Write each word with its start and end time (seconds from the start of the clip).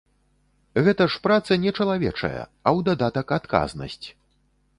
Гэта 0.87 1.03
ж 1.15 1.21
праца 1.27 1.57
нечалавечая, 1.65 2.41
а 2.67 2.69
ў 2.77 2.79
дадатак 2.89 3.27
адказнасць. 3.39 4.05